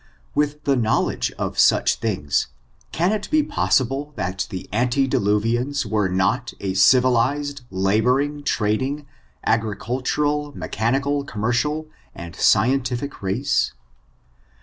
[0.33, 2.47] With the knowledge of such things,
[2.91, 9.05] can it be pos sible that the antediluvians were not a civilized, la boring, trading,
[9.45, 11.85] agricultural, mechanical, commefcial,
[12.15, 13.73] and scientific race